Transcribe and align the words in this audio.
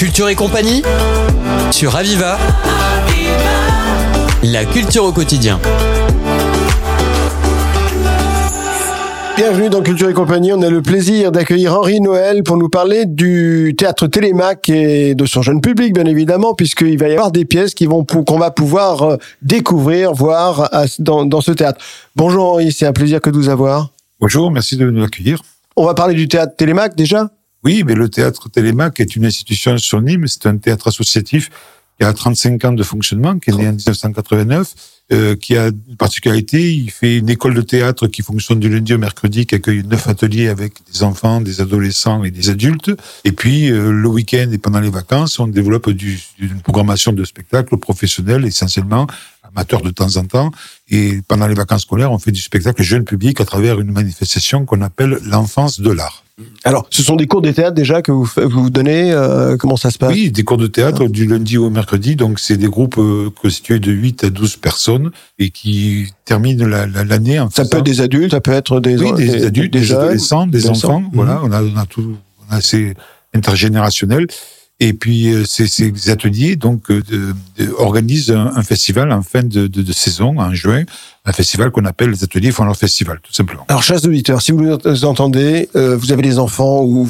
Culture 0.00 0.30
et 0.30 0.34
compagnie 0.34 0.80
sur 1.70 1.94
Aviva. 1.94 2.38
La 4.42 4.64
culture 4.64 5.04
au 5.04 5.12
quotidien. 5.12 5.60
Bienvenue 9.36 9.68
dans 9.68 9.82
Culture 9.82 10.08
et 10.08 10.14
compagnie. 10.14 10.54
On 10.54 10.62
a 10.62 10.70
le 10.70 10.80
plaisir 10.80 11.30
d'accueillir 11.32 11.74
Henri 11.74 12.00
Noël 12.00 12.42
pour 12.44 12.56
nous 12.56 12.70
parler 12.70 13.04
du 13.04 13.74
théâtre 13.76 14.06
Télémac 14.06 14.70
et 14.70 15.14
de 15.14 15.26
son 15.26 15.42
jeune 15.42 15.60
public, 15.60 15.92
bien 15.92 16.06
évidemment, 16.06 16.54
puisqu'il 16.54 16.96
va 16.96 17.08
y 17.08 17.12
avoir 17.12 17.30
des 17.30 17.44
pièces 17.44 17.74
qui 17.74 17.84
vont 17.84 18.02
qu'on 18.02 18.38
va 18.38 18.50
pouvoir 18.50 19.02
euh, 19.02 19.16
découvrir, 19.42 20.14
voir 20.14 20.70
dans, 20.98 21.26
dans 21.26 21.42
ce 21.42 21.52
théâtre. 21.52 21.84
Bonjour 22.16 22.54
Henri, 22.54 22.72
c'est 22.72 22.86
un 22.86 22.94
plaisir 22.94 23.20
que 23.20 23.28
de 23.28 23.36
vous 23.36 23.50
avoir. 23.50 23.90
Bonjour, 24.18 24.50
merci 24.50 24.78
de 24.78 24.90
nous 24.90 25.04
accueillir. 25.04 25.42
On 25.76 25.84
va 25.84 25.92
parler 25.92 26.14
du 26.14 26.26
théâtre 26.26 26.56
Télémac 26.56 26.96
déjà 26.96 27.28
Oui, 27.64 27.82
mais 27.84 27.94
le 27.94 28.08
théâtre 28.08 28.48
Télémac 28.48 29.00
est 29.00 29.16
une 29.16 29.26
institution 29.26 29.76
sur 29.76 30.00
Nîmes, 30.00 30.26
c'est 30.26 30.46
un 30.46 30.56
théâtre 30.56 30.88
associatif 30.88 31.50
qui 31.98 32.06
a 32.06 32.12
35 32.12 32.64
ans 32.64 32.72
de 32.72 32.82
fonctionnement, 32.82 33.38
qui 33.38 33.50
est 33.50 33.54
né 33.54 33.68
en 33.68 33.72
1989, 33.72 34.74
euh, 35.12 35.36
qui 35.36 35.56
a 35.56 35.66
une 35.66 35.96
particularité, 35.98 36.72
il 36.72 36.90
fait 36.90 37.18
une 37.18 37.28
école 37.28 37.52
de 37.52 37.60
théâtre 37.60 38.06
qui 38.06 38.22
fonctionne 38.22 38.60
du 38.60 38.70
lundi 38.70 38.94
au 38.94 38.98
mercredi, 38.98 39.44
qui 39.44 39.56
accueille 39.56 39.82
neuf 39.82 40.08
ateliers 40.08 40.48
avec 40.48 40.74
des 40.90 41.02
enfants, 41.02 41.42
des 41.42 41.60
adolescents 41.60 42.24
et 42.24 42.30
des 42.30 42.48
adultes. 42.48 42.92
Et 43.24 43.32
puis, 43.32 43.70
euh, 43.70 43.90
le 43.90 44.08
week-end 44.08 44.48
et 44.50 44.58
pendant 44.58 44.80
les 44.80 44.88
vacances, 44.88 45.38
on 45.38 45.48
développe 45.48 45.90
du, 45.90 46.18
une 46.38 46.60
programmation 46.60 47.12
de 47.12 47.24
spectacles 47.24 47.76
professionnels, 47.76 48.46
essentiellement 48.46 49.06
amateurs 49.42 49.82
de 49.82 49.90
temps 49.90 50.16
en 50.16 50.24
temps. 50.24 50.50
Et 50.90 51.20
pendant 51.26 51.46
les 51.46 51.54
vacances 51.54 51.82
scolaires, 51.82 52.12
on 52.12 52.18
fait 52.18 52.32
du 52.32 52.40
spectacle 52.40 52.82
jeune 52.82 53.04
public 53.04 53.40
à 53.40 53.44
travers 53.44 53.80
une 53.80 53.92
manifestation 53.92 54.64
qu'on 54.64 54.80
appelle 54.80 55.18
l'enfance 55.24 55.80
de 55.80 55.90
l'art. 55.90 56.24
Alors, 56.64 56.86
ce 56.90 57.02
sont 57.02 57.16
des 57.16 57.26
cours 57.26 57.40
de 57.40 57.50
théâtre 57.50 57.74
déjà 57.74 58.02
que 58.02 58.12
vous, 58.12 58.28
vous 58.36 58.70
donnez 58.70 59.12
euh, 59.12 59.56
Comment 59.56 59.76
ça 59.76 59.90
se 59.90 59.98
passe? 59.98 60.12
Oui, 60.12 60.30
des 60.30 60.42
cours 60.42 60.56
de 60.56 60.66
théâtre 60.66 61.06
du 61.06 61.26
lundi 61.26 61.56
au 61.58 61.70
mercredi. 61.70 62.16
Donc, 62.16 62.38
c'est 62.38 62.56
des 62.56 62.68
groupes 62.68 62.98
euh, 62.98 63.30
constitués 63.30 63.78
de 63.78 63.90
8 63.90 64.24
à 64.24 64.30
12 64.30 64.56
personnes 64.56 65.10
et 65.38 65.50
qui 65.50 66.12
terminent 66.24 66.66
l'année 66.66 67.36
la, 67.36 67.44
en 67.44 67.50
Ça 67.50 67.64
peut 67.64 67.78
être 67.78 67.84
des 67.84 68.00
adultes, 68.00 68.32
ça 68.32 68.40
peut 68.40 68.52
être 68.52 68.80
des, 68.80 68.96
oui, 68.96 69.12
des, 69.14 69.44
adultes, 69.44 69.72
des, 69.72 69.92
adolescents, 69.92 70.46
des, 70.46 70.68
enfants. 70.68 71.02
Voilà, 71.12 71.36
mhm. 71.36 71.40
on 71.44 71.52
a, 71.52 71.62
on 71.62 71.76
a 71.76 71.86
tout, 71.86 72.16
on 72.48 72.54
a 72.54 72.58
assez 72.58 72.94
intergénérationnel. 73.34 74.26
Et 74.82 74.94
puis 74.94 75.28
euh, 75.28 75.44
ces, 75.44 76.10
ateliers 76.10 76.56
donc 76.56 76.90
euh, 76.90 77.02
organisent 77.76 78.30
un, 78.30 78.62
festival 78.62 79.12
en 79.12 79.22
fin 79.22 79.42
de, 79.42 79.92
saison 79.92 80.38
en 80.38 80.54
juin, 80.54 80.84
un 81.26 81.32
festival 81.32 81.70
qu'on 81.70 81.84
appelle 81.84 82.10
les 82.10 82.24
ateliers 82.24 82.50
font 82.50 82.64
leur 82.64 82.76
festival 82.76 83.20
tout 83.22 83.32
simplement. 83.32 83.66
Alors 83.68 83.82
chers 83.82 84.02
auditeurs, 84.06 84.40
si 84.40 84.52
vous 84.52 85.04
entendez, 85.04 85.68
euh, 85.76 85.98
vous 85.98 86.12
avez 86.12 86.22
des 86.22 86.38
enfants 86.38 86.82
ou, 86.82 87.06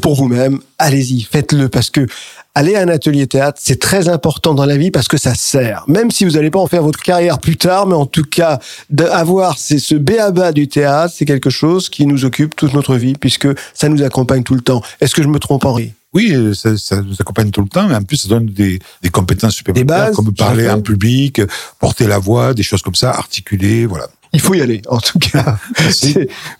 pour 0.00 0.14
vous-même, 0.14 0.60
allez-y, 0.78 1.22
faites-le 1.22 1.68
parce 1.68 1.90
que 1.90 2.06
aller 2.54 2.76
à 2.76 2.82
un 2.82 2.88
atelier 2.88 3.26
théâtre, 3.26 3.58
c'est 3.60 3.80
très 3.80 4.08
important 4.08 4.54
dans 4.54 4.66
la 4.66 4.76
vie 4.76 4.92
parce 4.92 5.08
que 5.08 5.16
ça 5.16 5.34
sert. 5.34 5.84
Même 5.88 6.12
si 6.12 6.24
vous 6.24 6.32
n'allez 6.32 6.50
pas 6.50 6.60
en 6.60 6.68
faire 6.68 6.82
votre 6.84 7.02
carrière 7.02 7.40
plus 7.40 7.56
tard, 7.56 7.86
mais 7.88 7.94
en 7.94 8.06
tout 8.06 8.24
cas, 8.24 8.60
d'avoir 8.90 9.58
ce 9.58 9.94
béaba 9.96 10.52
du 10.52 10.68
théâtre, 10.68 11.12
c'est 11.16 11.24
quelque 11.24 11.50
chose 11.50 11.88
qui 11.88 12.06
nous 12.06 12.24
occupe 12.24 12.54
toute 12.54 12.74
notre 12.74 12.94
vie 12.94 13.14
puisque 13.14 13.48
ça 13.74 13.88
nous 13.88 14.02
accompagne 14.04 14.44
tout 14.44 14.54
le 14.54 14.60
temps. 14.60 14.82
Est-ce 15.00 15.14
que 15.16 15.22
je 15.22 15.28
me 15.28 15.38
trompe, 15.38 15.64
Henri? 15.64 15.94
Oui, 16.14 16.54
ça, 16.54 16.76
ça, 16.76 17.00
nous 17.00 17.14
accompagne 17.18 17.50
tout 17.50 17.62
le 17.62 17.68
temps, 17.68 17.88
mais 17.88 17.94
en 17.94 18.02
plus, 18.02 18.18
ça 18.18 18.28
donne 18.28 18.46
des, 18.46 18.78
des 19.02 19.08
compétences 19.08 19.54
supplémentaires, 19.54 20.12
comme 20.12 20.32
parler 20.34 20.68
en 20.68 20.80
public, 20.80 21.40
porter 21.78 22.06
la 22.06 22.18
voix, 22.18 22.52
des 22.52 22.62
choses 22.62 22.82
comme 22.82 22.94
ça, 22.94 23.10
articuler, 23.10 23.86
voilà. 23.86 24.08
Il 24.34 24.40
faut 24.40 24.54
y 24.54 24.62
aller, 24.62 24.80
en 24.88 24.98
tout 24.98 25.18
cas. 25.18 25.58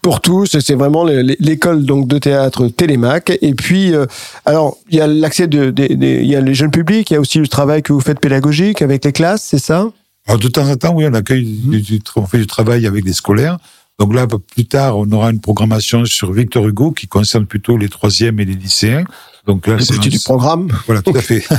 pour 0.03 0.20
tous, 0.20 0.59
c'est 0.59 0.75
vraiment 0.75 1.05
l'école 1.05 1.84
donc 1.86 2.06
de 2.06 2.19
théâtre 2.19 2.69
Télémac. 2.69 3.33
Et 3.41 3.55
puis, 3.55 3.94
euh, 3.94 4.05
alors, 4.44 4.77
il 4.91 4.98
y 4.98 5.00
a 5.00 5.06
l'accès 5.06 5.47
de, 5.47 5.70
de, 5.70 5.87
il 5.91 6.27
y 6.27 6.37
a 6.37 6.42
les 6.42 6.55
jeunes 6.55 6.70
publics, 6.70 7.11
il 7.11 7.14
y 7.14 7.16
a 7.16 7.20
aussi 7.20 7.39
le 7.39 7.48
travail 7.48 7.83
que 7.83 7.94
vous 7.94 8.00
faites 8.00 8.20
pédagogique 8.20 8.83
avec 8.83 9.05
les 9.06 9.12
classes, 9.12 9.44
c'est 9.44 9.59
ça? 9.59 9.91
Alors, 10.27 10.39
de 10.39 10.48
temps 10.48 10.69
en 10.69 10.77
temps, 10.77 10.94
oui, 10.94 11.06
on 11.09 11.14
accueille, 11.14 11.61
mmh. 11.64 11.81
du, 11.81 12.00
on 12.16 12.27
fait 12.27 12.38
du 12.38 12.47
travail 12.47 12.87
avec 12.87 13.04
des 13.04 13.15
scolaires. 13.15 13.59
Donc 13.98 14.15
là, 14.15 14.27
plus 14.27 14.66
tard, 14.66 14.98
on 14.98 15.10
aura 15.10 15.31
une 15.31 15.41
programmation 15.41 16.04
sur 16.04 16.32
Victor 16.32 16.66
Hugo 16.66 16.93
qui 16.93 17.09
concerne 17.09 17.47
plutôt 17.47 17.77
les 17.78 17.88
troisièmes 17.88 18.38
et 18.41 18.44
les 18.44 18.54
lycéens. 18.54 19.04
Donc 19.47 19.66
là, 19.66 19.76
c'est 19.80 19.98
du 19.98 20.20
programme. 20.20 20.69
Voilà, 20.86 21.03
tout 21.03 21.16
à 21.16 21.22
fait. 21.22 21.44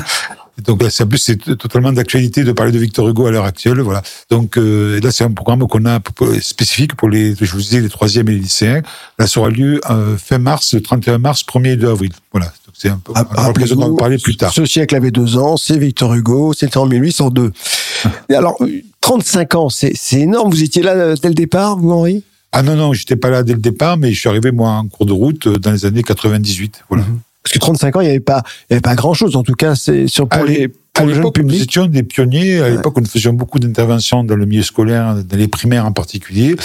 Donc 0.62 0.84
là, 0.84 0.90
c'est 0.92 1.04
en 1.04 1.08
plus 1.08 1.18
c'est 1.18 1.38
totalement 1.58 1.92
d'actualité 1.92 2.44
de 2.44 2.52
parler 2.52 2.72
de 2.72 2.78
Victor 2.78 3.10
Hugo 3.10 3.26
à 3.26 3.32
l'heure 3.32 3.46
actuelle, 3.46 3.80
voilà. 3.80 4.04
Donc 4.30 4.58
euh, 4.58 5.00
là, 5.02 5.12
c'est 5.12 5.24
un 5.24 5.32
programme 5.32 5.68
qu'on 5.68 5.86
a 5.86 6.00
spécifique 6.42 6.96
pour 6.96 7.10
les, 7.10 7.34
je 7.36 7.52
vous 7.52 7.62
disais, 7.62 7.82
les 7.82 7.90
troisièmes 7.90 8.30
et 8.30 8.34
les 8.34 8.40
lycéens. 8.40 8.82
Là, 9.18 9.26
ça 9.26 9.40
aura 9.40 9.50
lieu 9.50 9.82
euh, 9.90 10.16
fin 10.16 10.38
mars, 10.38 10.76
31 10.82 11.18
mars, 11.18 11.44
1er 11.44 11.70
et 11.70 11.76
2 11.76 11.90
avril. 11.90 12.12
Voilà. 12.32 12.46
Donc 12.46 12.76
c'est 12.78 12.90
un 12.90 13.00
peu. 13.04 13.14
Aura 13.14 13.48
l'occasion 13.48 13.78
d'en 13.78 13.96
parler 13.96 14.20
plus 14.20 14.38
tard. 14.38 14.54
Ce 14.54 14.64
siècle 14.66 14.96
avait 14.96 15.12
deux 15.12 15.38
ans, 15.38 15.58
c'est 15.58 15.78
Victor 15.78 16.14
Hugo, 16.14 16.54
c'était 16.54 16.78
en 16.78 16.86
1802. 16.86 17.52
et 18.30 18.36
alors, 18.36 18.56
35 19.02 19.56
ans, 19.56 19.70
c'est 19.70 19.96
énorme. 20.14 20.52
Vous 20.52 20.62
étiez 20.62 20.84
là 20.84 20.92
euh, 20.92 21.16
dès 21.20 21.30
le 21.30 21.36
départ, 21.36 21.78
vous, 21.78 21.92
Henri? 21.92 22.24
Ah 22.52 22.62
non, 22.62 22.76
non, 22.76 22.94
j'étais 22.94 23.16
pas 23.16 23.32
là 23.32 23.42
dès 23.42 23.54
le 23.54 23.60
départ, 23.60 23.98
mais 23.98 24.14
je 24.14 24.20
suis 24.20 24.30
arrivé 24.30 24.52
moi 24.52 24.70
en 24.70 24.88
cours 24.88 25.08
de 25.08 25.14
route 25.14 25.48
dans 25.48 25.72
les 25.72 25.88
années 25.88 26.04
98. 26.04 26.84
Voilà. 26.88 27.04
Mhm. 27.06 27.20
Parce 27.44 27.54
que 27.54 27.60
35 27.60 27.96
ans, 27.98 28.02
il 28.02 28.06
n'y 28.06 28.10
avait 28.10 28.20
pas, 28.20 28.42
il 28.70 28.74
y 28.74 28.76
avait 28.76 28.82
pas 28.82 28.96
grand 28.96 29.14
chose. 29.14 29.36
En 29.36 29.44
tout 29.44 29.54
cas, 29.54 29.76
c'est 29.76 30.08
sur 30.08 30.30
pour 30.30 30.46
les, 30.46 30.70
pour 30.94 31.06
le 31.06 31.14
jeune 31.14 31.32
public. 31.32 31.58
Nous 31.58 31.64
étions 31.64 31.86
des 31.88 32.04
pionniers. 32.04 32.60
À 32.60 32.70
l'époque, 32.70 32.98
nous 32.98 33.06
faisions 33.06 33.34
beaucoup 33.34 33.60
d'interventions 33.60 34.24
dans 34.24 34.36
le 34.36 34.46
milieu 34.46 34.64
scolaire, 34.64 35.16
dans 35.16 35.38
les 35.38 35.48
primaires 35.50 35.86
en 35.86 35.92
particulier. 35.92 36.56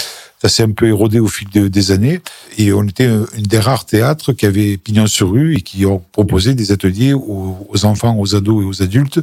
Ça 0.41 0.47
s'est 0.47 0.63
un 0.63 0.71
peu 0.71 0.87
érodé 0.87 1.19
au 1.19 1.27
fil 1.27 1.49
des 1.49 1.91
années. 1.91 2.21
Et 2.57 2.71
on 2.71 2.83
était 2.83 3.09
une 3.37 3.43
des 3.43 3.59
rares 3.59 3.85
théâtres 3.85 4.31
qui 4.31 4.45
avait 4.45 4.77
pignon 4.77 5.05
sur 5.05 5.31
rue 5.31 5.55
et 5.55 5.61
qui 5.61 5.85
ont 5.85 6.01
proposé 6.13 6.53
des 6.53 6.71
ateliers 6.71 7.11
aux, 7.13 7.67
enfants, 7.83 8.17
aux 8.17 8.35
ados 8.35 8.63
et 8.63 8.65
aux 8.65 8.81
adultes 8.81 9.19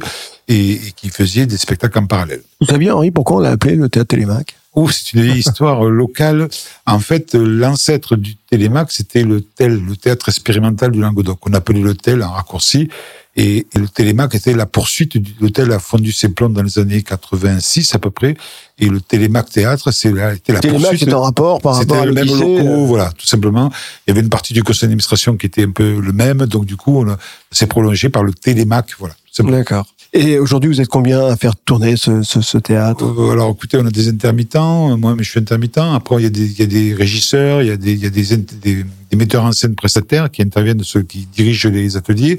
et, 0.47 0.73
et 0.73 0.91
qui 0.95 1.09
faisaient 1.09 1.47
des 1.47 1.57
spectacles 1.57 1.97
en 1.97 2.05
parallèle. 2.05 2.41
Vous 2.61 2.67
saviez, 2.67 2.91
Henri, 2.91 3.09
pourquoi 3.09 3.37
on 3.37 3.39
l'a 3.39 3.49
appelé 3.49 3.75
le 3.75 3.89
théâtre 3.89 4.09
Télémac 4.09 4.56
Oh, 4.79 4.87
c'est 4.91 5.13
une 5.13 5.35
histoire 5.35 5.85
locale. 5.85 6.47
En 6.85 6.99
fait, 6.99 7.33
l'ancêtre 7.33 8.15
du 8.15 8.35
Télémac, 8.35 8.91
c'était 8.91 9.23
le 9.23 9.41
TEL, 9.41 9.83
le 9.83 9.95
théâtre 9.95 10.29
expérimental 10.29 10.91
du 10.91 10.99
Languedoc. 11.01 11.39
On 11.49 11.53
appelait 11.53 11.81
le 11.81 11.95
TEL 11.95 12.21
en 12.21 12.29
raccourci. 12.29 12.87
Et, 13.35 13.65
le 13.73 13.87
Télémac 13.87 14.35
était 14.35 14.53
la 14.53 14.67
poursuite 14.67 15.17
du 15.17 15.33
l'hôtel 15.41 15.71
a 15.71 15.79
fondu 15.79 16.11
ses 16.11 16.29
plombs 16.29 16.49
dans 16.49 16.61
les 16.61 16.77
années 16.77 17.01
86 17.01 17.95
à 17.95 17.99
peu 17.99 18.11
près. 18.11 18.37
Et 18.77 18.87
le 18.87 19.01
Télémac 19.01 19.49
théâtre, 19.49 19.89
c'est 19.89 20.11
la, 20.11 20.35
était 20.35 20.53
la 20.53 20.59
Télémac, 20.59 20.81
poursuite. 20.81 20.99
C'était 20.99 21.13
en 21.15 21.23
rapport 21.23 21.59
par 21.59 21.77
rapport 21.77 21.97
à 21.97 22.05
le 22.05 22.13
même 22.13 22.27
locaux, 22.27 22.85
voilà, 22.85 23.11
tout 23.17 23.25
simplement. 23.25 23.71
Il 24.05 24.11
y 24.11 24.11
avait 24.11 24.21
une 24.21 24.29
partie 24.29 24.53
du 24.53 24.61
conseil 24.61 24.81
d'administration 24.81 25.37
qui 25.37 25.47
était 25.47 25.63
un 25.63 25.71
peu 25.71 25.99
le 25.99 26.13
même, 26.13 26.45
donc 26.45 26.65
du 26.65 26.75
coup, 26.75 27.03
on 27.03 27.17
s'est 27.51 27.65
prolongé 27.65 28.09
par 28.09 28.23
le 28.23 28.31
Télémac, 28.31 28.91
voilà. 28.99 29.15
D'accord. 29.39 29.87
Et 30.19 30.39
aujourd'hui, 30.39 30.67
vous 30.67 30.81
êtes 30.81 30.87
combien 30.87 31.27
à 31.27 31.35
faire 31.35 31.55
tourner 31.55 31.95
ce, 31.95 32.57
théâtre? 32.57 33.05
Euh, 33.05 33.33
Alors, 33.33 33.51
écoutez, 33.51 33.77
on 33.77 33.85
a 33.85 33.91
des 33.91 34.09
intermittents. 34.09 34.97
Moi, 34.97 35.13
mais 35.15 35.23
je 35.23 35.29
suis 35.29 35.39
intermittent. 35.39 35.77
Après, 35.77 36.15
il 36.15 36.23
y 36.23 36.63
a 36.63 36.65
des, 36.65 36.93
régisseurs, 36.95 37.61
il 37.61 37.67
y 37.67 37.71
a 37.71 37.77
des, 37.77 38.85
metteurs 39.15 39.43
en 39.43 39.51
scène 39.51 39.75
prestataires 39.75 40.31
qui 40.31 40.41
interviennent, 40.41 40.81
ceux 40.81 41.03
qui 41.03 41.27
dirigent 41.27 41.69
les 41.69 41.97
ateliers. 41.97 42.35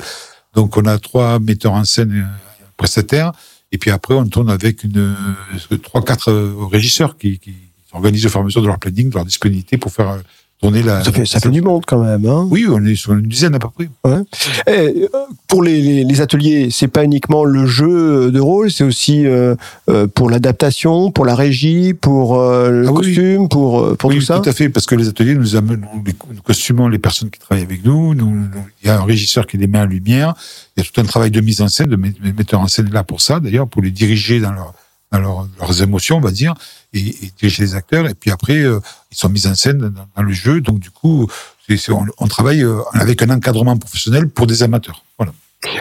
Donc, 0.55 0.77
on 0.77 0.87
a 0.87 0.99
trois 0.99 1.39
metteurs 1.39 1.75
en 1.75 1.85
scène 1.85 2.13
euh, 2.13 2.67
prestataires. 2.77 3.31
Et 3.71 3.79
puis 3.79 3.93
après, 3.93 4.15
on 4.15 4.27
tourne 4.27 4.51
avec 4.51 4.85
euh, 4.85 5.15
trois, 5.81 6.03
quatre 6.03 6.33
régisseurs 6.73 7.17
qui, 7.17 7.39
qui 7.39 7.55
organisent 7.93 8.27
au 8.27 8.29
fur 8.29 8.41
et 8.41 8.43
à 8.43 8.45
mesure 8.47 8.63
de 8.63 8.67
leur 8.67 8.81
planning, 8.81 9.09
de 9.09 9.15
leur 9.15 9.25
disponibilité 9.25 9.79
pour 9.79 9.93
faire 9.93 10.19
la, 10.63 11.05
ça 11.05 11.13
fait, 11.13 11.25
ça 11.25 11.41
fait 11.41 11.51
du 11.51 11.63
monde 11.63 11.85
quand 11.87 12.03
même. 12.03 12.27
Hein 12.27 12.47
oui, 12.51 12.67
on 12.69 12.85
est 12.85 12.97
sur 12.97 13.13
une 13.13 13.27
dizaine 13.27 13.55
à 13.55 13.59
peu 13.59 13.69
près. 13.69 13.89
Ouais. 14.05 14.23
Et 14.67 15.09
euh, 15.15 15.19
pour 15.47 15.63
les, 15.63 15.81
les, 15.81 16.05
les 16.05 16.21
ateliers, 16.21 16.69
c'est 16.71 16.89
pas 16.89 17.05
uniquement 17.05 17.45
le 17.45 17.67
jeu 17.67 18.31
de 18.31 18.41
rôle, 18.41 18.71
c'est 18.71 18.85
aussi 18.85 19.27
euh, 19.27 19.55
euh 19.89 20.07
pour 20.09 20.31
l'adaptation, 20.31 21.11
pour 21.11 21.25
la 21.25 21.35
régie, 21.35 21.95
pour 21.95 22.41
euh, 22.41 22.71
le 22.71 22.89
ah 22.89 22.93
costume, 22.93 23.49
pour, 23.49 23.97
pour 23.97 24.11
tout 24.11 24.21
ça? 24.21 24.41
Tout 24.41 24.49
à 24.49 24.53
fait, 24.53 24.69
parce 24.69 24.87
que 24.87 24.95
les 24.95 25.09
ateliers 25.09 25.35
nous 25.35 25.55
amènent, 25.55 25.87
nous 25.95 26.43
costumons 26.43 26.89
les 26.89 26.99
personnes 26.99 27.31
qui 27.31 27.39
travaillent 27.39 27.65
avec 27.65 27.85
nous. 27.85 28.15
Il 28.83 28.87
y 28.87 28.91
a 28.91 28.99
un 28.99 29.05
régisseur 29.05 29.47
qui 29.47 29.59
les 29.59 29.67
met 29.67 29.79
en 29.79 29.87
lumière. 29.87 30.35
Il 30.77 30.83
y 30.83 30.87
a 30.87 30.91
tout 30.91 31.01
un 31.01 31.05
travail 31.05 31.31
de 31.31 31.41
mise 31.41 31.61
en 31.61 31.69
scène, 31.69 31.89
de 31.89 31.97
metteur 31.97 32.61
en 32.61 32.69
scène 32.69 32.91
là 32.91 33.05
pour 33.05 33.21
ça, 33.21 33.41
d'ailleurs, 33.41 33.69
pour 33.69 33.83
les 33.83 33.91
diriger 33.91 34.41
dans 34.41 34.53
leur 34.53 34.75
dans 35.11 35.47
leurs 35.59 35.83
émotions, 35.83 36.19
on 36.19 36.21
va 36.21 36.31
dire, 36.31 36.55
et, 36.93 37.01
et, 37.01 37.33
diriger 37.39 37.63
les 37.63 37.75
acteurs. 37.75 38.09
Et 38.09 38.15
puis 38.15 38.31
après, 38.31 38.59
euh, 38.59 38.81
ils 39.11 39.17
sont 39.17 39.29
mis 39.29 39.47
en 39.47 39.55
scène 39.55 39.95
dans, 40.17 40.23
le 40.23 40.33
jeu. 40.33 40.61
Donc 40.61 40.79
du 40.79 40.91
coup, 40.91 41.29
on, 41.89 42.07
on, 42.19 42.29
travaille 42.29 42.63
euh, 42.63 42.81
avec 42.93 43.23
un 43.23 43.31
encadrement 43.31 43.77
professionnel 43.77 44.29
pour 44.29 44.47
des 44.47 44.63
amateurs. 44.63 45.05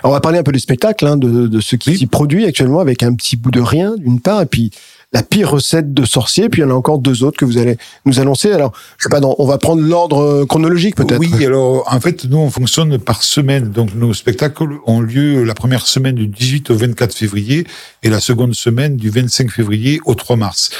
On 0.03 0.09
va 0.09 0.19
parler 0.19 0.39
un 0.39 0.43
peu 0.43 0.51
du 0.51 0.59
spectacle, 0.59 1.05
hein, 1.05 1.17
de, 1.17 1.47
de 1.47 1.59
ce 1.61 1.75
qui 1.75 1.97
s'y 1.97 2.07
produit 2.07 2.45
actuellement, 2.45 2.79
avec 2.79 3.03
un 3.03 3.13
petit 3.13 3.35
bout 3.35 3.51
de 3.51 3.61
rien 3.61 3.95
d'une 3.95 4.19
part, 4.19 4.41
et 4.41 4.45
puis 4.47 4.71
la 5.13 5.23
pire 5.23 5.51
recette 5.51 5.93
de 5.93 6.05
sorcier. 6.05 6.49
Puis 6.49 6.61
il 6.61 6.65
y 6.65 6.67
en 6.67 6.71
a 6.71 6.73
encore 6.73 6.99
deux 6.99 7.23
autres 7.23 7.37
que 7.37 7.45
vous 7.45 7.57
allez 7.57 7.77
nous 8.05 8.19
annoncer. 8.19 8.51
Alors, 8.51 8.73
je 8.97 9.03
sais 9.03 9.09
pas, 9.09 9.21
on 9.21 9.45
va 9.45 9.57
prendre 9.57 9.81
l'ordre 9.81 10.19
euh, 10.19 10.45
chronologique 10.45 10.95
peut-être. 10.95 11.19
Oui, 11.19 11.45
alors 11.45 11.83
en 11.91 11.99
fait, 11.99 12.25
nous 12.25 12.37
on 12.37 12.49
fonctionne 12.49 12.97
par 12.97 13.23
semaine. 13.23 13.69
Donc 13.69 13.93
nos 13.95 14.13
spectacles 14.13 14.79
ont 14.85 15.01
lieu 15.01 15.43
la 15.43 15.53
première 15.53 15.85
semaine 15.85 16.15
du 16.15 16.27
18 16.27 16.71
au 16.71 16.75
24 16.75 17.13
février 17.13 17.65
et 18.03 18.09
la 18.09 18.19
seconde 18.19 18.53
semaine 18.53 18.97
du 18.97 19.09
25 19.09 19.49
février 19.49 19.99
au 20.05 20.15
3 20.15 20.35
mars. 20.35 20.71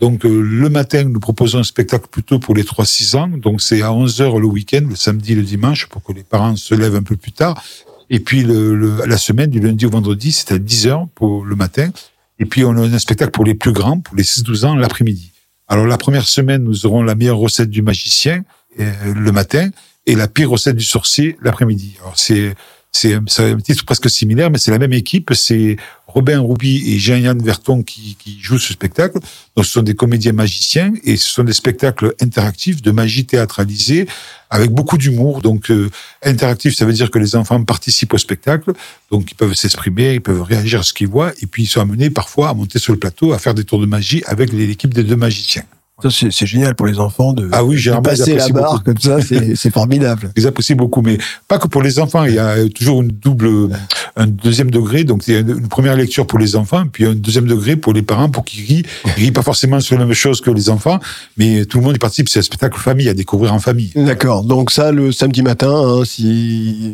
Donc 0.00 0.26
euh, 0.26 0.40
le 0.40 0.68
matin, 0.68 1.04
nous 1.04 1.20
proposons 1.20 1.60
un 1.60 1.64
spectacle 1.64 2.06
plutôt 2.10 2.38
pour 2.38 2.54
les 2.54 2.64
3-6 2.64 3.16
ans. 3.16 3.28
Donc 3.28 3.62
c'est 3.62 3.82
à 3.82 3.90
11h 3.90 4.38
le 4.38 4.46
week-end, 4.46 4.84
le 4.88 4.96
samedi 4.96 5.32
et 5.32 5.36
le 5.36 5.42
dimanche, 5.42 5.86
pour 5.86 6.02
que 6.02 6.12
les 6.12 6.22
parents 6.22 6.56
se 6.56 6.74
lèvent 6.74 6.96
un 6.96 7.02
peu 7.02 7.16
plus 7.16 7.32
tard. 7.32 7.62
Et 8.10 8.20
puis 8.20 8.42
le, 8.42 8.74
le- 8.74 9.04
la 9.06 9.18
semaine, 9.18 9.50
du 9.50 9.60
lundi 9.60 9.86
au 9.86 9.90
vendredi, 9.90 10.32
c'est 10.32 10.52
à 10.52 10.58
10 10.58 10.86
heures 10.86 11.06
pour 11.14 11.44
le 11.44 11.56
matin. 11.56 11.90
Et 12.38 12.44
puis 12.44 12.64
on 12.64 12.70
a 12.76 12.80
un 12.82 12.98
spectacle 12.98 13.30
pour 13.32 13.44
les 13.44 13.54
plus 13.54 13.72
grands, 13.72 14.00
pour 14.00 14.14
les 14.16 14.22
6-12 14.22 14.64
ans, 14.66 14.74
l'après-midi. 14.76 15.32
Alors 15.68 15.86
la 15.86 15.98
première 15.98 16.26
semaine, 16.28 16.62
nous 16.62 16.86
aurons 16.86 17.02
la 17.02 17.14
meilleure 17.14 17.38
recette 17.38 17.70
du 17.70 17.82
magicien 17.82 18.44
euh, 18.78 19.14
le 19.14 19.32
matin 19.32 19.70
et 20.06 20.14
la 20.14 20.28
pire 20.28 20.50
recette 20.50 20.76
du 20.76 20.84
sorcier 20.84 21.36
l'après-midi. 21.42 21.96
Alors 22.00 22.18
c'est 22.18 22.54
c'est 22.92 23.12
un 23.14 23.58
titre 23.58 23.84
presque 23.84 24.08
similaire, 24.08 24.50
mais 24.50 24.56
c'est 24.56 24.70
la 24.70 24.78
même 24.78 24.94
équipe. 24.94 25.32
C'est 25.34 25.76
Robin 26.16 26.40
Rouby 26.40 26.94
et 26.94 26.98
Jean-Yann 26.98 27.42
Verton 27.42 27.82
qui, 27.82 28.16
qui 28.18 28.38
jouent 28.40 28.58
ce 28.58 28.72
spectacle. 28.72 29.18
Donc 29.54 29.66
ce 29.66 29.72
sont 29.72 29.82
des 29.82 29.94
comédiens 29.94 30.32
magiciens 30.32 30.94
et 31.04 31.18
ce 31.18 31.30
sont 31.30 31.44
des 31.44 31.52
spectacles 31.52 32.14
interactifs 32.22 32.80
de 32.80 32.90
magie 32.90 33.26
théâtralisée 33.26 34.06
avec 34.48 34.70
beaucoup 34.70 34.96
d'humour. 34.96 35.42
Donc 35.42 35.70
euh, 35.70 35.90
interactif, 36.24 36.74
ça 36.74 36.86
veut 36.86 36.94
dire 36.94 37.10
que 37.10 37.18
les 37.18 37.36
enfants 37.36 37.62
participent 37.62 38.14
au 38.14 38.18
spectacle, 38.18 38.72
donc 39.10 39.30
ils 39.30 39.34
peuvent 39.34 39.52
s'exprimer, 39.52 40.14
ils 40.14 40.22
peuvent 40.22 40.40
réagir 40.40 40.80
à 40.80 40.82
ce 40.84 40.94
qu'ils 40.94 41.08
voient, 41.08 41.32
et 41.42 41.46
puis 41.46 41.64
ils 41.64 41.68
sont 41.68 41.82
amenés 41.82 42.08
parfois 42.08 42.48
à 42.48 42.54
monter 42.54 42.78
sur 42.78 42.94
le 42.94 42.98
plateau, 42.98 43.34
à 43.34 43.38
faire 43.38 43.52
des 43.52 43.64
tours 43.64 43.80
de 43.80 43.86
magie 43.86 44.22
avec 44.26 44.54
l'équipe 44.54 44.94
des 44.94 45.04
deux 45.04 45.16
magiciens. 45.16 45.64
Ça, 46.02 46.10
c'est 46.10 46.46
génial 46.46 46.74
pour 46.74 46.86
les 46.86 46.98
enfants 46.98 47.32
de, 47.32 47.48
Ah 47.52 47.64
oui, 47.64 47.82
de 47.82 48.00
passer 48.00 48.34
la 48.34 48.48
barre 48.50 48.72
beaucoup. 48.72 48.84
comme 48.84 48.98
ça, 48.98 49.16
c'est 49.20 49.70
formidable. 49.72 50.30
Ils 50.36 50.46
apprécient 50.46 50.76
beaucoup, 50.76 51.00
mais 51.00 51.16
pas 51.48 51.58
que 51.58 51.68
pour 51.68 51.82
les 51.82 51.98
enfants. 51.98 52.24
Il 52.24 52.34
y 52.34 52.38
a 52.38 52.68
toujours 52.68 53.00
une 53.00 53.08
double, 53.08 53.70
un 54.14 54.26
deuxième 54.26 54.70
degré. 54.70 55.04
Donc, 55.04 55.26
il 55.26 55.34
y 55.34 55.36
a 55.38 55.40
une 55.40 55.68
première 55.68 55.96
lecture 55.96 56.26
pour 56.26 56.38
les 56.38 56.54
enfants, 56.54 56.84
puis 56.92 57.06
un 57.06 57.14
deuxième 57.14 57.46
degré 57.46 57.76
pour 57.76 57.94
les 57.94 58.02
parents, 58.02 58.28
pour 58.28 58.44
qu'ils 58.44 58.66
rient. 58.66 58.82
Ils 59.16 59.24
rient 59.24 59.32
pas 59.32 59.42
forcément 59.42 59.80
sur 59.80 59.98
la 59.98 60.04
même 60.04 60.14
chose 60.14 60.42
que 60.42 60.50
les 60.50 60.68
enfants, 60.68 61.00
mais 61.38 61.64
tout 61.64 61.78
le 61.78 61.84
monde 61.84 61.96
y 61.96 61.98
participe. 61.98 62.28
C'est 62.28 62.40
un 62.40 62.42
spectacle 62.42 62.78
famille 62.78 63.08
à 63.08 63.14
découvrir 63.14 63.54
en 63.54 63.58
famille. 63.58 63.92
D'accord. 63.96 64.44
Donc 64.44 64.72
ça, 64.72 64.92
le 64.92 65.12
samedi 65.12 65.40
matin, 65.40 65.72
hein, 65.72 66.02
si 66.04 66.92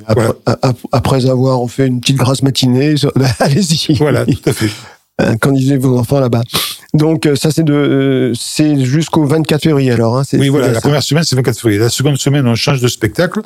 après, 0.93 1.27
avoir 1.29 1.69
fait 1.69 1.89
une 1.89 2.01
petite 2.01 2.19
grasse 2.19 2.43
matinée, 2.45 2.95
allez-y. 3.41 3.97
Voilà, 3.97 4.25
tout 4.27 4.39
à 4.47 4.53
fait. 4.53 4.71
Euh, 5.21 5.37
Candidiez 5.37 5.77
vos 5.77 5.99
enfants 5.99 6.21
là-bas. 6.21 6.43
Donc 6.95 7.27
euh, 7.27 7.37
ça, 7.37 7.51
c'est 7.51 7.63
de, 7.63 7.73
euh, 7.73 8.33
c'est 8.35 8.85
jusqu'au 8.85 9.25
24 9.25 9.63
février 9.63 9.91
alors. 9.93 10.19
Hein, 10.19 10.23
Oui, 10.35 10.49
voilà. 10.49 10.69
La 10.69 10.75
ça. 10.75 10.81
première 10.81 11.03
semaine, 11.03 11.25
c'est 11.25 11.37
24 11.37 11.59
février. 11.61 11.79
La 11.79 11.89
seconde 11.91 12.17
semaine, 12.17 12.47
on 12.47 12.55
change 12.55 12.81
de 12.81 12.89
spectacle. 12.89 13.41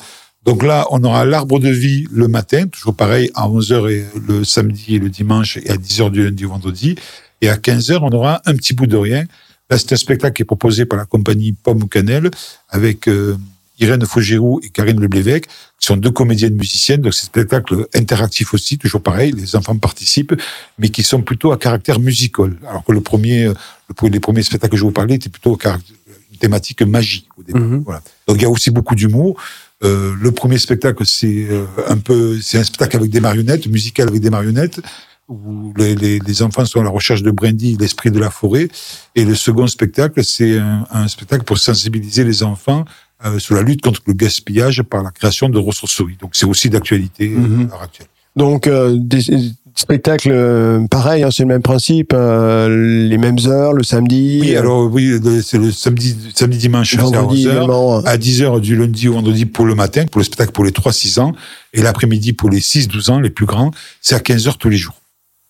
Donc 0.44 0.62
là, 0.62 0.86
on 0.90 1.02
aura 1.02 1.24
l'arbre 1.24 1.58
de 1.58 1.68
vie 1.68 2.06
le 2.12 2.28
matin, 2.28 2.66
toujours 2.68 2.94
pareil, 2.94 3.30
à 3.34 3.48
11h 3.48 3.90
et 3.90 4.04
le 4.28 4.44
samedi 4.44 4.94
et 4.94 4.98
le 5.00 5.08
dimanche, 5.10 5.56
et 5.56 5.68
à 5.70 5.76
10h 5.76 6.10
du 6.12 6.22
lundi 6.24 6.44
au 6.44 6.50
vendredi. 6.50 6.94
Et 7.42 7.48
à 7.48 7.56
15h, 7.56 7.98
on 8.00 8.10
aura 8.10 8.40
un 8.46 8.54
petit 8.54 8.72
bout 8.72 8.86
de 8.86 8.96
rien. 8.96 9.24
Là, 9.68 9.76
c'est 9.78 9.92
un 9.92 9.96
spectacle 9.96 10.34
qui 10.34 10.42
est 10.42 10.46
proposé 10.46 10.86
par 10.86 10.98
la 10.98 11.04
compagnie 11.04 11.52
Pomme 11.52 11.82
ou 11.82 11.86
Cannelle, 11.88 12.30
avec 12.68 13.08
euh, 13.08 13.36
Irène 13.78 14.04
Faugerou 14.06 14.60
et 14.62 14.70
Karine 14.70 15.00
Leblévesque, 15.00 15.46
qui 15.78 15.86
sont 15.86 15.96
deux 15.96 16.10
comédiennes 16.10 16.56
musiciennes. 16.56 17.02
Donc, 17.02 17.14
c'est 17.14 17.24
un 17.24 17.26
spectacle 17.26 17.86
interactif 17.94 18.54
aussi, 18.54 18.78
toujours 18.78 19.02
pareil. 19.02 19.32
Les 19.32 19.56
enfants 19.56 19.76
participent, 19.76 20.34
mais 20.78 20.88
qui 20.88 21.02
sont 21.02 21.22
plutôt 21.22 21.52
à 21.52 21.58
caractère 21.58 22.00
musical. 22.00 22.56
Alors 22.68 22.84
que 22.84 22.92
le 22.92 23.00
premier, 23.00 23.44
le, 23.44 24.08
les 24.08 24.20
premiers 24.20 24.42
spectacles 24.42 24.72
que 24.72 24.78
je 24.78 24.84
vous 24.84 24.92
parlais 24.92 25.16
étaient 25.16 25.28
plutôt 25.28 25.54
à 25.54 25.58
caractère, 25.58 25.96
thématique 26.38 26.82
magie 26.82 27.26
au 27.38 27.42
début. 27.42 27.60
Mhm. 27.60 27.82
Voilà. 27.84 28.02
Donc 28.26 28.36
il 28.36 28.42
y 28.42 28.44
a 28.44 28.50
aussi 28.50 28.70
beaucoup 28.70 28.94
d'humour. 28.94 29.40
Euh, 29.84 30.14
le 30.20 30.32
premier 30.32 30.58
spectacle, 30.58 31.04
c'est 31.06 31.46
euh, 31.50 31.64
un 31.88 31.98
peu, 31.98 32.38
c'est 32.40 32.58
un 32.58 32.64
spectacle 32.64 32.96
avec 32.96 33.10
des 33.10 33.20
marionnettes, 33.20 33.66
musical 33.66 34.08
avec 34.08 34.20
des 34.20 34.30
marionnettes, 34.30 34.80
où 35.28 35.72
les, 35.76 35.94
les, 35.94 36.18
les 36.18 36.42
enfants 36.42 36.64
sont 36.64 36.80
à 36.80 36.84
la 36.84 36.90
recherche 36.90 37.22
de 37.22 37.30
Brandy, 37.30 37.76
l'esprit 37.78 38.10
de 38.10 38.18
la 38.18 38.30
forêt. 38.30 38.68
Et 39.14 39.24
le 39.24 39.34
second 39.34 39.66
spectacle, 39.66 40.22
c'est 40.24 40.58
un, 40.58 40.86
un 40.90 41.08
spectacle 41.08 41.44
pour 41.44 41.58
sensibiliser 41.58 42.24
les 42.24 42.42
enfants 42.42 42.84
euh, 43.24 43.38
sur 43.38 43.54
la 43.54 43.62
lutte 43.62 43.82
contre 43.82 44.00
le 44.06 44.12
gaspillage 44.12 44.82
par 44.82 45.02
la 45.02 45.10
création 45.10 45.48
de 45.48 45.58
ressourceries. 45.58 46.16
Donc 46.20 46.30
c'est 46.34 46.46
aussi 46.46 46.68
d'actualité 46.70 47.26
euh, 47.28 47.38
Mhm. 47.38 47.60
à 47.68 47.70
l'heure 47.72 47.82
actuelle. 47.82 48.08
Donc 48.36 48.66
euh, 48.66 48.94
des 48.98 49.22
des 49.22 49.50
spectacles 49.74 50.30
euh, 50.32 50.86
pareil, 50.90 51.22
hein, 51.22 51.28
c'est 51.30 51.42
le 51.42 51.48
même 51.48 51.62
principe, 51.62 52.12
euh, 52.14 53.06
les 53.08 53.18
mêmes 53.18 53.36
heures 53.46 53.72
le 53.74 53.82
samedi. 53.82 54.38
Oui, 54.40 54.54
euh, 54.54 54.60
alors 54.60 54.90
oui, 54.92 55.18
c'est 55.42 55.58
le 55.58 55.70
samedi, 55.72 56.16
samedi 56.34 56.56
dimanche, 56.58 56.94
à 56.98 57.02
vendredi 57.02 57.46
11h. 57.46 57.50
également. 57.50 57.98
à 58.04 58.16
10h 58.16 58.60
du 58.60 58.74
lundi 58.76 59.08
au 59.08 59.14
vendredi 59.14 59.44
pour 59.46 59.64
le 59.66 59.74
matin, 59.74 60.04
pour 60.06 60.18
le 60.18 60.24
spectacle 60.24 60.52
pour 60.52 60.64
les 60.64 60.70
3-6 60.70 61.18
ans, 61.20 61.32
et 61.74 61.82
l'après-midi 61.82 62.32
pour 62.32 62.48
les 62.50 62.60
6-12 62.60 63.10
ans, 63.10 63.20
les 63.20 63.30
plus 63.30 63.46
grands, 63.46 63.70
c'est 64.00 64.14
à 64.14 64.18
15h 64.18 64.56
tous 64.58 64.68
les 64.70 64.76
jours. 64.78 64.94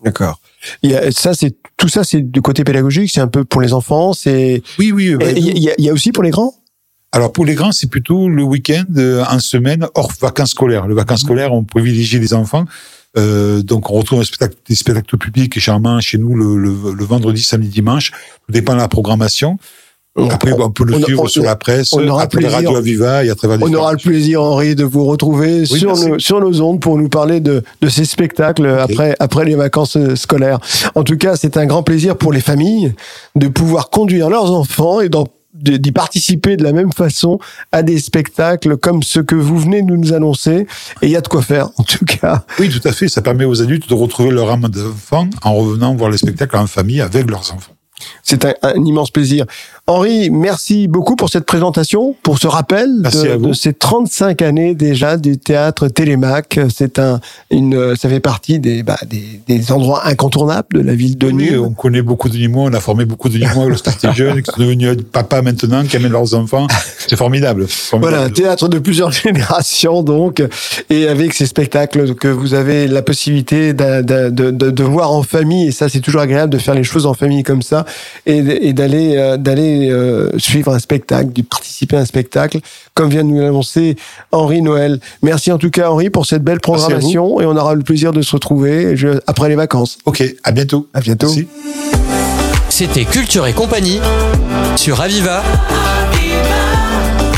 D'accord. 0.05 0.41
Ça, 1.13 1.35
c'est 1.35 1.55
tout 1.77 1.89
ça, 1.89 2.03
c'est 2.05 2.21
du 2.21 2.43
côté 2.43 2.65
pédagogique, 2.65 3.11
c'est 3.13 3.21
un 3.21 3.29
peu 3.29 3.45
pour 3.45 3.61
les 3.61 3.73
enfants. 3.73 4.13
C'est 4.13 4.63
Oui, 4.79 4.91
oui. 4.93 5.15
y, 5.37 5.73
il 5.79 5.85
y 5.85 5.89
a 5.89 5.93
aussi 5.93 6.11
pour 6.13 6.23
les 6.25 6.31
grands? 6.31 6.53
Alors 7.13 7.33
pour 7.33 7.45
les 7.45 7.55
grands, 7.55 7.73
c'est 7.73 7.89
plutôt 7.89 8.29
le 8.29 8.43
week-end, 8.43 8.85
euh, 8.97 9.25
en 9.31 9.39
semaine, 9.39 9.87
hors 9.95 10.13
vacances 10.21 10.51
scolaires. 10.51 10.87
Le 10.87 10.95
vacances 10.95 11.21
scolaires, 11.23 11.53
on 11.53 11.65
privilégie 11.65 12.19
les 12.19 12.35
enfants. 12.35 12.65
Euh, 13.17 13.63
donc 13.63 13.91
on 13.91 13.95
retrouve 13.95 14.21
un 14.21 14.25
spectacle, 14.25 14.55
des 14.69 14.75
spectacles 14.75 15.07
tout 15.07 15.17
public 15.17 15.59
charmants 15.59 16.01
chez 16.01 16.19
nous 16.19 16.35
le, 16.35 16.57
le, 16.59 16.93
le 16.93 17.05
vendredi, 17.05 17.43
samedi, 17.43 17.69
dimanche. 17.69 18.11
Tout 18.47 18.53
dépend 18.53 18.75
de 18.75 18.81
la 18.81 18.89
programmation. 18.89 19.59
Après, 20.31 20.53
on 20.53 20.71
peut 20.71 20.85
le 20.85 20.95
on- 20.95 21.03
suivre 21.03 21.23
on- 21.25 21.29
sur 21.29 21.43
la 21.43 21.57
presse, 21.57 21.93
on 21.93 22.07
aura 22.09 22.27
plaisir. 22.27 22.51
Radio 22.53 22.77
Aviva 22.77 23.23
et 23.25 23.29
à 23.31 23.35
travers 23.35 23.59
On 23.63 23.73
aura 23.75 23.93
le 23.93 23.99
plaisir, 23.99 24.43
Henri, 24.43 24.75
de 24.75 24.83
vous 24.85 25.05
retrouver 25.05 25.61
Oui, 25.71 25.79
sur, 25.79 25.95
nos, 25.95 26.19
sur 26.19 26.41
nos 26.41 26.61
ondes 26.63 26.81
pour 26.81 26.97
nous 26.97 27.11
parler 27.11 27.41
de, 27.41 27.63
de 27.83 27.89
ces 27.91 28.07
spectacles 28.07 28.67
après, 28.67 29.15
après 29.21 29.45
les 29.45 29.55
vacances 29.57 29.99
scolaires. 30.15 30.59
En 30.95 31.03
tout 31.03 31.19
cas, 31.19 31.37
c'est 31.37 31.59
un 31.59 31.67
grand 31.67 31.83
plaisir 31.83 32.17
pour 32.17 32.33
les 32.33 32.41
familles 32.41 32.95
de 33.35 33.49
pouvoir 33.49 33.91
conduire 33.91 34.31
leurs 34.31 34.51
enfants 34.53 35.03
et 35.03 35.11
d'en- 35.11 35.25
de- 35.25 35.29
d'y 35.57 35.93
participer 35.93 36.57
de 36.57 36.65
la 36.65 36.73
même 36.73 36.93
façon 36.93 37.39
à 37.73 37.83
des 37.83 37.99
spectacles 37.99 38.77
comme 38.77 39.03
ce 39.03 39.21
que 39.21 39.35
vous 39.35 39.59
venez 39.59 39.83
de 39.83 39.97
nous 39.97 40.13
annoncer. 40.13 40.67
Et 41.03 41.07
il 41.07 41.11
y 41.11 41.17
a 41.17 41.21
de 41.21 41.29
quoi 41.29 41.43
faire, 41.43 41.71
en 41.77 41.83
tout 41.83 42.05
cas. 42.05 42.45
Oui, 42.59 42.69
tout 42.69 42.87
à 42.87 42.93
fait. 42.93 43.09
Ça 43.09 43.23
permet 43.23 43.45
aux 43.45 43.63
adultes 43.63 43.89
de 43.89 43.95
retrouver 43.95 44.31
leur 44.31 44.51
âme 44.51 44.69
d'enfant 44.69 45.29
en 45.43 45.55
revenant 45.55 45.95
voir 45.95 46.11
les 46.11 46.19
spectacles 46.19 46.57
en 46.57 46.67
famille 46.67 47.01
avec 47.01 47.31
leurs 47.31 47.53
enfants. 47.53 47.76
C'est 48.23 48.45
un, 48.45 48.55
un 48.63 48.85
immense 48.85 49.11
plaisir. 49.11 49.45
Henri, 49.89 50.31
merci 50.31 50.89
beaucoup 50.89 51.15
pour 51.15 51.29
cette 51.31 51.45
présentation, 51.47 52.17
pour 52.23 52.39
ce 52.39 52.47
rappel 52.49 53.03
de, 53.03 53.37
de 53.37 53.53
ces 53.53 53.73
35 53.73 54.43
années 54.43 54.75
déjà 54.75 55.17
du 55.17 55.39
théâtre 55.39 55.87
Télémac. 55.89 56.59
C'est 56.75 56.99
un, 56.99 57.21
une, 57.51 57.95
ça 57.97 58.09
fait 58.09 58.19
partie 58.21 58.59
des, 58.59 58.83
bah, 58.83 58.97
des, 59.07 59.41
des 59.47 59.71
endroits 59.73 60.07
incontournables 60.07 60.67
de 60.75 60.81
la 60.81 60.95
ville 60.95 61.17
de 61.17 61.27
Oui, 61.29 61.35
Nîmes. 61.35 61.61
on 61.61 61.71
connaît 61.71 62.03
beaucoup 62.03 62.29
de 62.29 62.37
Nîmois, 62.37 62.65
on 62.65 62.75
a 62.75 62.81
formé 62.81 63.05
beaucoup 63.05 63.29
de 63.29 63.39
Nîmois 63.39 63.69
lorsqu'ils 63.69 63.93
étaient 63.93 64.13
jeunes, 64.15 64.43
qui 64.43 64.51
sont 64.51 64.61
devenus 64.61 64.97
papa 65.13 65.41
maintenant, 65.43 65.85
qui 65.85 65.97
amènent 65.97 66.11
leurs 66.13 66.35
enfants. 66.35 66.67
C'est 67.07 67.17
formidable. 67.17 67.67
Voilà, 67.93 68.23
un 68.23 68.31
théâtre 68.31 68.69
de 68.69 68.79
plusieurs 68.81 69.13
générations, 69.47 70.03
donc, 70.03 70.43
et 70.91 71.07
avec 71.07 71.33
ces 71.33 71.47
spectacles 71.47 72.15
que 72.17 72.29
vous 72.29 72.55
avez 72.55 72.89
la 72.89 73.03
possibilité 73.03 73.73
d'a- 73.73 74.03
de, 74.03 74.31
de, 74.31 74.51
de 74.51 74.83
voir 74.83 75.13
en 75.13 75.23
famille, 75.23 75.69
et 75.69 75.71
ça, 75.71 75.89
c'est 75.89 76.01
toujours 76.01 76.23
agréable 76.23 76.53
de 76.53 76.59
faire 76.59 76.75
les 76.75 76.83
choses 76.85 77.07
en 77.07 77.15
famille 77.15 77.45
comme 77.45 77.63
ça, 77.63 77.85
et, 78.27 78.69
et 78.69 78.73
d'aller 78.73 79.17
euh, 79.17 79.37
d'aller 79.37 79.89
euh, 79.91 80.31
suivre 80.39 80.73
un 80.75 80.79
spectacle, 80.79 81.33
de 81.33 81.43
participer 81.43 81.97
à 81.97 82.01
un 82.01 82.05
spectacle, 82.05 82.61
comme 82.95 83.09
vient 83.11 83.25
de 83.25 83.29
nous 83.29 83.41
l'annoncer 83.41 83.97
Henri 84.33 84.63
Noël. 84.63 85.01
Merci 85.23 85.53
en 85.53 85.59
tout 85.59 85.71
cas, 85.71 85.91
Henri, 85.91 86.11
pour 86.11 86.27
cette 86.27 86.43
belle 86.43 86.61
programmation, 86.61 87.41
et 87.41 87.47
on 87.47 87.57
aura 87.57 87.75
le 87.75 87.83
plaisir 87.83 88.13
de 88.13 88.23
se 88.23 88.33
retrouver 88.33 88.97
je- 88.97 89.21
après 89.27 89.49
les 89.49 89.57
vacances. 89.57 89.99
Ok, 90.05 90.23
à 90.45 90.53
bientôt. 90.53 90.89
À 90.95 91.01
bientôt. 91.01 91.27
Merci. 91.27 91.47
C'était 92.69 93.05
Culture 93.05 93.47
et 93.47 93.53
compagnie 93.53 94.01
sur 94.77 95.01
Aviva. 95.01 95.43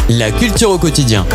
La 0.08 0.30
culture 0.30 0.70
au 0.70 0.78
quotidien. 0.78 1.26